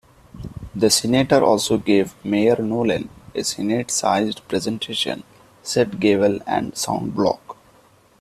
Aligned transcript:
The 0.73 0.89
Senator 0.89 1.43
also 1.43 1.77
gave 1.77 2.15
Mayor 2.25 2.55
Nolen 2.55 3.07
a 3.35 3.43
Senate-sized 3.43 4.41
presentation 4.47 5.21
set 5.61 5.99
gavel 5.99 6.39
and 6.47 6.75
sound 6.75 7.13
block. 7.13 7.55